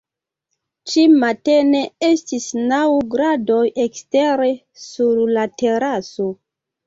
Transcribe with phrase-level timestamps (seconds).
[0.91, 2.79] Ĉi-matene estis naŭ
[3.15, 4.49] gradoj ekstere
[4.85, 6.27] sur la teraso.